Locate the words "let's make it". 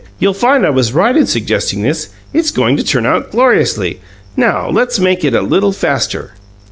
4.67-5.35